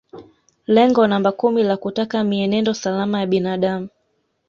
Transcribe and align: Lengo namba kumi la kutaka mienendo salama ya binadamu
Lengo 0.67 1.07
namba 1.07 1.31
kumi 1.31 1.63
la 1.63 1.77
kutaka 1.77 2.23
mienendo 2.23 2.73
salama 2.73 3.19
ya 3.19 3.25
binadamu 3.25 3.87